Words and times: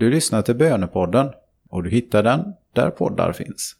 Du 0.00 0.10
lyssnar 0.10 0.42
till 0.42 0.56
Bönepodden 0.56 1.28
och 1.68 1.82
du 1.82 1.90
hittar 1.90 2.22
den 2.22 2.52
där 2.72 2.90
poddar 2.90 3.32
finns. 3.32 3.76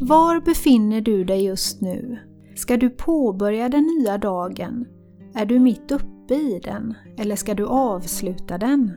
Var 0.00 0.40
befinner 0.40 1.00
du 1.00 1.24
dig 1.24 1.44
just 1.44 1.80
nu? 1.80 2.18
Ska 2.56 2.76
du 2.76 2.90
påbörja 2.90 3.68
den 3.68 3.84
nya 3.84 4.18
dagen? 4.18 4.86
Är 5.34 5.46
du 5.46 5.58
mitt 5.58 5.92
uppe 5.92 6.34
i 6.34 6.60
den? 6.64 6.94
Eller 7.18 7.36
ska 7.36 7.54
du 7.54 7.66
avsluta 7.66 8.58
den? 8.58 8.92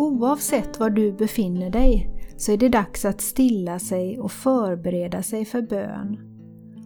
Oavsett 0.00 0.80
var 0.80 0.90
du 0.90 1.12
befinner 1.12 1.70
dig 1.70 2.10
så 2.36 2.52
är 2.52 2.56
det 2.56 2.68
dags 2.68 3.04
att 3.04 3.20
stilla 3.20 3.78
sig 3.78 4.20
och 4.20 4.32
förbereda 4.32 5.22
sig 5.22 5.44
för 5.44 5.62
bön. 5.62 6.18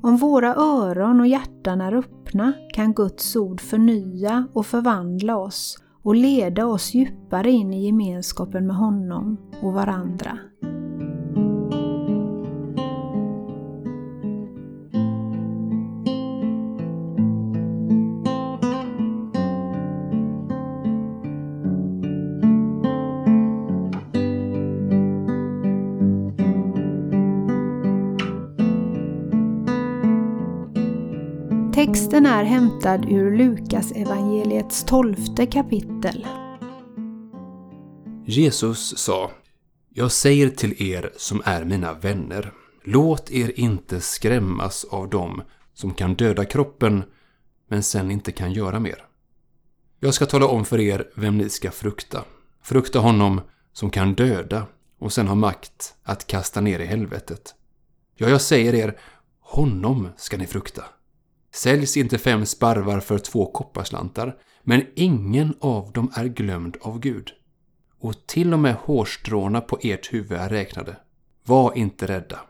Om 0.02 0.16
våra 0.16 0.54
öron 0.54 1.20
och 1.20 1.26
hjärtan 1.26 1.80
är 1.80 1.94
öppna 1.94 2.52
kan 2.74 2.94
Guds 2.94 3.36
ord 3.36 3.60
förnya 3.60 4.48
och 4.52 4.66
förvandla 4.66 5.36
oss 5.36 5.78
och 6.02 6.14
leda 6.14 6.66
oss 6.66 6.94
djupare 6.94 7.50
in 7.50 7.74
i 7.74 7.86
gemenskapen 7.86 8.66
med 8.66 8.76
honom 8.76 9.36
och 9.62 9.72
varandra. 9.72 10.38
Texten 31.74 32.26
är 32.26 32.44
hämtad 32.44 33.04
ur 33.08 33.36
Lukas 33.36 33.92
evangeliets 33.92 34.84
tolfte 34.84 35.46
kapitel. 35.46 36.26
Jesus 38.26 38.98
sa 38.98 39.30
Jag 39.88 40.12
säger 40.12 40.50
till 40.50 40.82
er 40.82 41.12
som 41.16 41.42
är 41.44 41.64
mina 41.64 41.94
vänner, 41.94 42.52
låt 42.84 43.30
er 43.30 43.60
inte 43.60 44.00
skrämmas 44.00 44.84
av 44.84 45.08
dem 45.08 45.42
som 45.72 45.94
kan 45.94 46.14
döda 46.14 46.44
kroppen 46.44 47.04
men 47.68 47.82
sen 47.82 48.10
inte 48.10 48.32
kan 48.32 48.52
göra 48.52 48.80
mer. 48.80 49.06
Jag 50.00 50.14
ska 50.14 50.26
tala 50.26 50.46
om 50.46 50.64
för 50.64 50.80
er 50.80 51.08
vem 51.14 51.38
ni 51.38 51.48
ska 51.50 51.70
frukta. 51.70 52.24
Frukta 52.62 52.98
honom 52.98 53.40
som 53.72 53.90
kan 53.90 54.14
döda 54.14 54.66
och 54.98 55.12
sen 55.12 55.28
har 55.28 55.36
makt 55.36 55.94
att 56.02 56.26
kasta 56.26 56.60
ner 56.60 56.78
i 56.78 56.86
helvetet. 56.86 57.54
Ja, 58.16 58.28
jag 58.28 58.40
säger 58.40 58.74
er, 58.74 58.98
honom 59.40 60.08
ska 60.16 60.36
ni 60.36 60.46
frukta. 60.46 60.84
Säljs 61.54 61.96
inte 61.96 62.18
fem 62.18 62.46
sparvar 62.46 63.00
för 63.00 63.18
två 63.18 63.46
kopparslantar, 63.46 64.36
men 64.62 64.82
ingen 64.94 65.54
av 65.60 65.92
dem 65.92 66.12
är 66.14 66.24
glömd 66.24 66.76
av 66.80 67.00
Gud. 67.00 67.30
Och 68.00 68.26
till 68.26 68.52
och 68.52 68.58
med 68.58 68.74
hårstråna 68.74 69.60
på 69.60 69.78
ert 69.82 70.12
huvud 70.12 70.38
är 70.38 70.48
räknade. 70.48 70.96
Var 71.46 71.78
inte 71.78 72.06
rädda. 72.06 72.40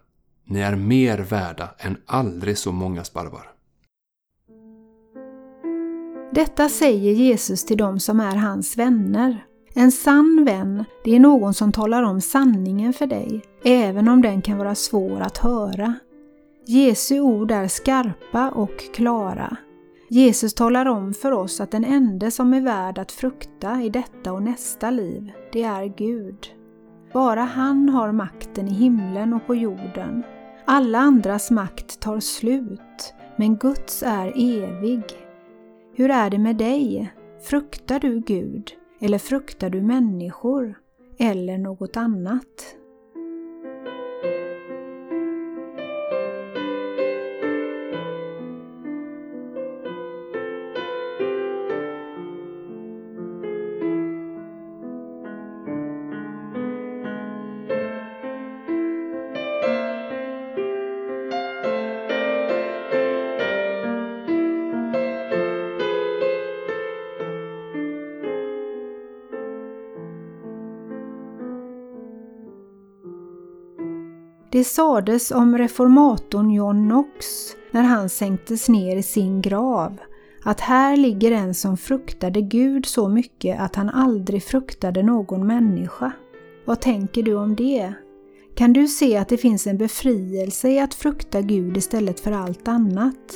Ni 0.44 0.60
är 0.60 0.76
mer 0.76 1.18
värda 1.18 1.74
än 1.78 1.96
aldrig 2.06 2.58
så 2.58 2.72
många 2.72 3.04
sparvar. 3.04 3.50
Detta 6.32 6.68
säger 6.68 7.12
Jesus 7.12 7.64
till 7.64 7.76
dem 7.76 8.00
som 8.00 8.20
är 8.20 8.36
hans 8.36 8.76
vänner. 8.76 9.44
En 9.74 9.92
sann 9.92 10.44
vän, 10.46 10.84
det 11.04 11.16
är 11.16 11.20
någon 11.20 11.54
som 11.54 11.72
talar 11.72 12.02
om 12.02 12.20
sanningen 12.20 12.92
för 12.92 13.06
dig, 13.06 13.42
även 13.64 14.08
om 14.08 14.22
den 14.22 14.42
kan 14.42 14.58
vara 14.58 14.74
svår 14.74 15.20
att 15.20 15.38
höra. 15.38 15.94
Jesu 16.66 17.20
ord 17.20 17.50
är 17.50 17.68
skarpa 17.68 18.50
och 18.50 18.94
klara. 18.94 19.56
Jesus 20.08 20.54
talar 20.54 20.86
om 20.86 21.14
för 21.14 21.32
oss 21.32 21.60
att 21.60 21.70
den 21.70 21.84
enda 21.84 22.30
som 22.30 22.54
är 22.54 22.60
värd 22.60 22.98
att 22.98 23.12
frukta 23.12 23.82
i 23.82 23.88
detta 23.88 24.32
och 24.32 24.42
nästa 24.42 24.90
liv, 24.90 25.32
det 25.52 25.62
är 25.62 25.84
Gud. 25.84 26.46
Bara 27.12 27.40
han 27.40 27.88
har 27.88 28.12
makten 28.12 28.68
i 28.68 28.74
himlen 28.74 29.32
och 29.32 29.46
på 29.46 29.54
jorden. 29.54 30.22
Alla 30.64 30.98
andras 30.98 31.50
makt 31.50 32.00
tar 32.00 32.20
slut, 32.20 33.14
men 33.36 33.56
Guds 33.56 34.02
är 34.02 34.32
evig. 34.36 35.02
Hur 35.94 36.10
är 36.10 36.30
det 36.30 36.38
med 36.38 36.56
dig? 36.56 37.12
Fruktar 37.42 38.00
du 38.00 38.20
Gud? 38.20 38.70
Eller 39.00 39.18
fruktar 39.18 39.70
du 39.70 39.82
människor? 39.82 40.78
Eller 41.18 41.58
något 41.58 41.96
annat? 41.96 42.76
Det 74.54 74.64
sades 74.64 75.30
om 75.30 75.58
reformatorn 75.58 76.50
John 76.50 76.88
Knox 76.88 77.26
när 77.70 77.82
han 77.82 78.08
sänktes 78.08 78.68
ner 78.68 78.96
i 78.96 79.02
sin 79.02 79.42
grav 79.42 79.98
att 80.42 80.60
här 80.60 80.96
ligger 80.96 81.32
en 81.32 81.54
som 81.54 81.76
fruktade 81.76 82.40
Gud 82.40 82.86
så 82.86 83.08
mycket 83.08 83.60
att 83.60 83.76
han 83.76 83.88
aldrig 83.88 84.44
fruktade 84.44 85.02
någon 85.02 85.46
människa. 85.46 86.12
Vad 86.64 86.80
tänker 86.80 87.22
du 87.22 87.34
om 87.34 87.56
det? 87.56 87.92
Kan 88.56 88.72
du 88.72 88.88
se 88.88 89.16
att 89.16 89.28
det 89.28 89.36
finns 89.36 89.66
en 89.66 89.78
befrielse 89.78 90.68
i 90.68 90.78
att 90.78 90.94
frukta 90.94 91.40
Gud 91.40 91.76
istället 91.76 92.20
för 92.20 92.32
allt 92.32 92.68
annat? 92.68 93.34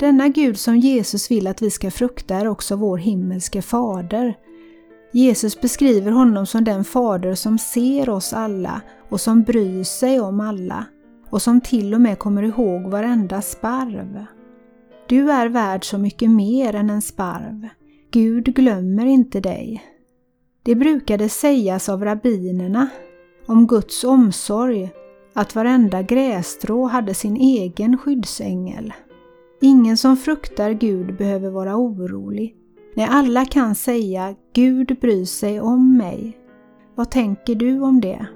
Denna 0.00 0.28
Gud 0.28 0.58
som 0.58 0.76
Jesus 0.76 1.30
vill 1.30 1.46
att 1.46 1.62
vi 1.62 1.70
ska 1.70 1.90
frukta 1.90 2.34
är 2.34 2.48
också 2.48 2.76
vår 2.76 2.98
himmelske 2.98 3.62
fader. 3.62 4.34
Jesus 5.12 5.60
beskriver 5.60 6.10
honom 6.10 6.46
som 6.46 6.64
den 6.64 6.84
fader 6.84 7.34
som 7.34 7.58
ser 7.58 8.10
oss 8.10 8.32
alla 8.32 8.80
och 9.10 9.20
som 9.20 9.42
bryr 9.42 9.84
sig 9.84 10.20
om 10.20 10.40
alla 10.40 10.84
och 11.30 11.42
som 11.42 11.60
till 11.60 11.94
och 11.94 12.00
med 12.00 12.18
kommer 12.18 12.42
ihåg 12.42 12.82
varenda 12.82 13.42
sparv. 13.42 14.24
Du 15.08 15.30
är 15.30 15.48
värd 15.48 15.84
så 15.84 15.98
mycket 15.98 16.30
mer 16.30 16.74
än 16.74 16.90
en 16.90 17.02
sparv. 17.02 17.68
Gud 18.10 18.44
glömmer 18.44 19.06
inte 19.06 19.40
dig. 19.40 19.82
Det 20.62 20.74
brukade 20.74 21.28
sägas 21.28 21.88
av 21.88 22.04
rabbinerna 22.04 22.88
om 23.46 23.66
Guds 23.66 24.04
omsorg 24.04 24.90
att 25.34 25.54
varenda 25.54 26.02
grästrå 26.02 26.86
hade 26.86 27.14
sin 27.14 27.36
egen 27.36 27.98
skyddsängel. 27.98 28.92
Ingen 29.62 29.96
som 29.96 30.16
fruktar 30.16 30.70
Gud 30.70 31.16
behöver 31.16 31.50
vara 31.50 31.76
orolig. 31.76 32.56
Nej, 32.94 33.06
alla 33.10 33.44
kan 33.44 33.74
säga 33.74 34.34
Gud 34.54 34.98
bryr 35.00 35.24
sig 35.24 35.60
om 35.60 35.96
mig. 35.96 36.38
Vad 36.94 37.10
tänker 37.10 37.54
du 37.54 37.80
om 37.80 38.00
det? 38.00 38.26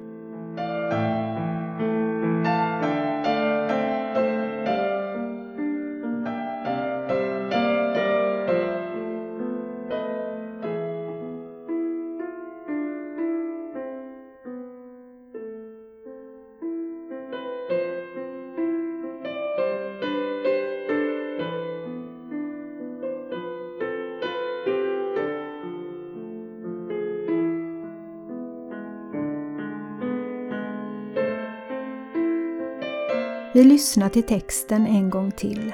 Vi 33.55 33.65
lyssnar 33.65 34.09
till 34.09 34.23
texten 34.23 34.87
en 34.87 35.11
gång 35.11 35.31
till. 35.31 35.73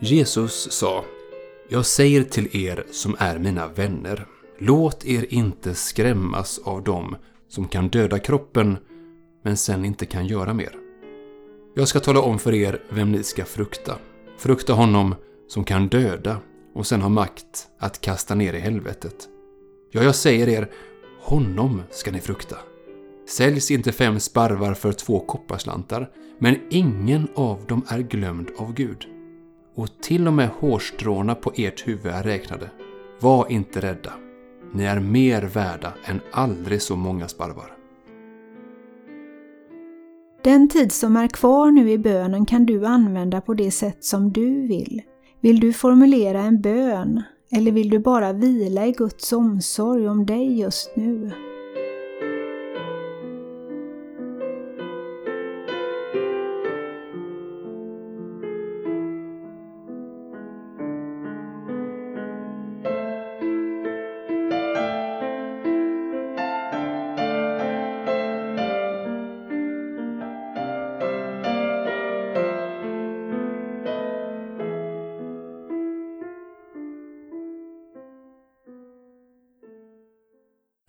Jesus 0.00 0.72
sa 0.72 1.04
Jag 1.68 1.86
säger 1.86 2.22
till 2.22 2.56
er 2.56 2.84
som 2.90 3.16
är 3.18 3.38
mina 3.38 3.68
vänner, 3.68 4.26
låt 4.58 5.04
er 5.04 5.26
inte 5.28 5.74
skrämmas 5.74 6.60
av 6.64 6.82
dem 6.82 7.16
som 7.48 7.68
kan 7.68 7.88
döda 7.88 8.18
kroppen 8.18 8.76
men 9.44 9.56
sen 9.56 9.84
inte 9.84 10.06
kan 10.06 10.26
göra 10.26 10.54
mer. 10.54 10.72
Jag 11.74 11.88
ska 11.88 12.00
tala 12.00 12.20
om 12.20 12.38
för 12.38 12.54
er 12.54 12.82
vem 12.90 13.12
ni 13.12 13.22
ska 13.22 13.44
frukta. 13.44 13.98
Frukta 14.36 14.72
honom 14.72 15.14
som 15.48 15.64
kan 15.64 15.88
döda 15.88 16.38
och 16.74 16.86
sen 16.86 17.02
har 17.02 17.10
makt 17.10 17.68
att 17.78 18.00
kasta 18.00 18.34
ner 18.34 18.52
i 18.52 18.60
helvetet. 18.60 19.28
Ja, 19.90 20.02
jag 20.02 20.14
säger 20.14 20.48
er, 20.48 20.70
honom 21.20 21.82
ska 21.90 22.10
ni 22.10 22.20
frukta. 22.20 22.56
Säljs 23.28 23.70
inte 23.70 23.92
fem 23.92 24.20
sparvar 24.20 24.74
för 24.74 24.92
två 24.92 25.20
kopparslantar, 25.20 26.10
men 26.38 26.56
ingen 26.70 27.28
av 27.34 27.64
dem 27.66 27.82
är 27.88 27.98
glömd 27.98 28.48
av 28.56 28.74
Gud. 28.74 29.06
Och 29.74 29.88
till 30.00 30.26
och 30.26 30.32
med 30.32 30.48
hårstråna 30.48 31.34
på 31.34 31.52
ert 31.56 31.88
huvud 31.88 32.12
är 32.12 32.22
räknade. 32.22 32.70
Var 33.20 33.52
inte 33.52 33.80
rädda. 33.80 34.12
Ni 34.72 34.84
är 34.84 35.00
mer 35.00 35.42
värda 35.42 35.92
än 36.04 36.20
aldrig 36.32 36.82
så 36.82 36.96
många 36.96 37.28
sparvar. 37.28 37.72
Den 40.44 40.68
tid 40.68 40.92
som 40.92 41.16
är 41.16 41.28
kvar 41.28 41.70
nu 41.70 41.90
i 41.90 41.98
bönen 41.98 42.46
kan 42.46 42.66
du 42.66 42.86
använda 42.86 43.40
på 43.40 43.54
det 43.54 43.70
sätt 43.70 44.04
som 44.04 44.32
du 44.32 44.66
vill. 44.66 45.02
Vill 45.40 45.60
du 45.60 45.72
formulera 45.72 46.40
en 46.40 46.60
bön 46.60 47.22
eller 47.52 47.72
vill 47.72 47.90
du 47.90 47.98
bara 47.98 48.32
vila 48.32 48.86
i 48.86 48.92
Guds 48.92 49.32
omsorg 49.32 50.08
om 50.08 50.26
dig 50.26 50.60
just 50.60 50.96
nu? 50.96 51.32